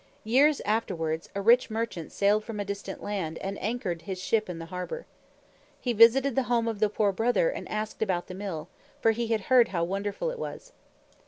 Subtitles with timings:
[0.23, 4.57] Years afterwards, a rich merchant sailed from a distant land and anchored his ship in
[4.57, 5.05] the harbor.
[5.79, 8.67] He visited the home of the Poor Brother and asked about the Mill,
[8.99, 10.71] for he had heard how wonderful it was.